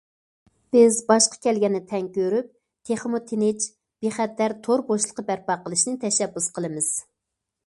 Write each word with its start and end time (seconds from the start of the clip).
بىز 0.75 0.95
باشقا 1.11 1.37
كەلگەننى 1.43 1.81
تەڭ 1.91 2.07
كۆرۈپ، 2.15 2.49
تېخىمۇ 2.91 3.21
تىنچ، 3.33 3.69
بىخەتەر 4.07 4.59
تور 4.69 4.85
بوشلۇقى 4.91 5.27
بەرپا 5.31 5.61
قىلىشنى 5.69 5.95
تەشەببۇس 6.07 6.51
قىلىمىز. 6.59 6.95